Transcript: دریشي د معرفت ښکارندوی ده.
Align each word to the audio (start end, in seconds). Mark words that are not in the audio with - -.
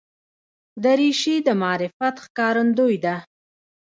دریشي 0.83 1.35
د 1.45 1.47
معرفت 1.61 2.15
ښکارندوی 2.25 2.97
ده. 3.05 3.15